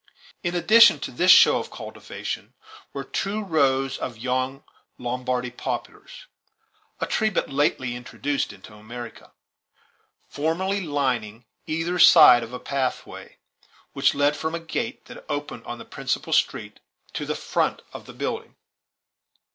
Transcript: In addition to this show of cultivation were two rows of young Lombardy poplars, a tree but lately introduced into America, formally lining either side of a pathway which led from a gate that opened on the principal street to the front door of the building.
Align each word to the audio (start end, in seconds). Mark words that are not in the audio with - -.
In 0.41 0.55
addition 0.55 0.99
to 1.01 1.11
this 1.11 1.29
show 1.29 1.59
of 1.59 1.69
cultivation 1.69 2.55
were 2.91 3.03
two 3.03 3.43
rows 3.43 3.99
of 3.99 4.17
young 4.17 4.63
Lombardy 4.97 5.51
poplars, 5.51 6.25
a 6.99 7.05
tree 7.05 7.29
but 7.29 7.51
lately 7.51 7.95
introduced 7.95 8.51
into 8.51 8.73
America, 8.73 9.31
formally 10.27 10.81
lining 10.81 11.45
either 11.67 11.99
side 11.99 12.41
of 12.41 12.51
a 12.51 12.59
pathway 12.59 13.37
which 13.93 14.15
led 14.15 14.35
from 14.35 14.55
a 14.55 14.59
gate 14.59 15.05
that 15.05 15.23
opened 15.29 15.63
on 15.65 15.77
the 15.77 15.85
principal 15.85 16.33
street 16.33 16.79
to 17.13 17.23
the 17.27 17.35
front 17.35 17.77
door 17.77 17.85
of 17.93 18.07
the 18.07 18.13
building. 18.13 18.55